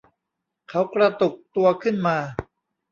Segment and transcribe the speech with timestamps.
[0.69, 2.17] เขากระตุกตัวขึ้นมา